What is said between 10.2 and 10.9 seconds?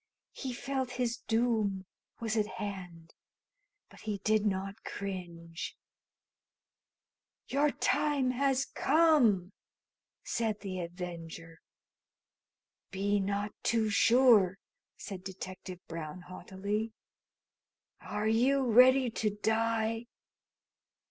said the